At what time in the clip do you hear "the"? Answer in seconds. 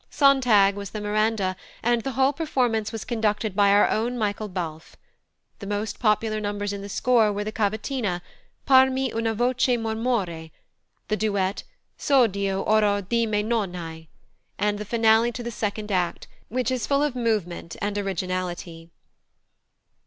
0.89-0.99, 2.01-2.13, 5.59-5.67, 6.81-6.89, 7.43-7.51, 11.07-11.17, 14.79-14.85, 15.43-15.51